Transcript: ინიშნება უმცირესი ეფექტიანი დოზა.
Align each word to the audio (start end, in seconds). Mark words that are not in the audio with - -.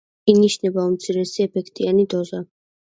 ინიშნება 0.31 0.87
უმცირესი 0.93 1.47
ეფექტიანი 1.49 2.11
დოზა. 2.17 2.47